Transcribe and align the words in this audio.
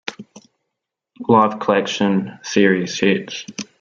A 1.19 1.31
live 1.31 1.59
collection, 1.59 2.39
Serious 2.41 2.97
Hits... 2.99 3.45